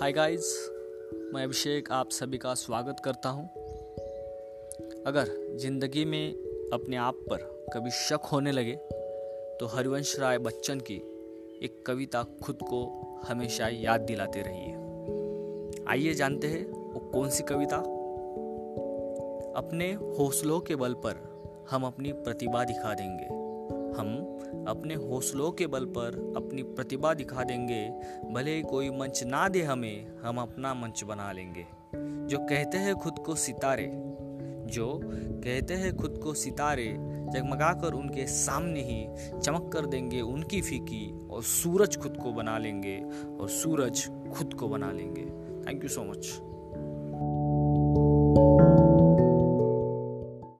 [0.00, 0.70] Hi guys
[1.34, 3.44] मैं अभिषेक आप सभी का स्वागत करता हूँ।
[5.06, 6.34] अगर ज़िंदगी में
[6.72, 8.74] अपने आप पर कभी शक होने लगे
[9.60, 10.94] तो हरिवंश राय बच्चन की
[11.62, 12.84] एक कविता खुद को
[13.28, 17.76] हमेशा याद दिलाते रहिए। आइए जानते हैं वो कौन सी कविता?
[19.58, 21.24] अपने हौसलों के बल पर
[21.70, 23.45] हम अपनी प्रतिभा दिखा देंगे।
[23.98, 27.88] हम अपने हौसलों के बल पर अपनी प्रतिभा दिखा देंगे।
[28.32, 31.66] भले ही कोई मंच ना दे हमें, हम अपना मंच बना लेंगे।
[32.26, 33.92] जो कहते हैं खुद को सितारे,
[34.66, 36.96] जो कहते हैं खुद को सितारे
[37.26, 39.06] जगमगा कर उनके सामने ही
[39.40, 42.96] चमक कर देंगे उनकी फीकी और सूरज खुद को बना लेंगे
[43.40, 45.24] और सूरज खुद को बना लेंगे।
[45.66, 46.26] Thank you so much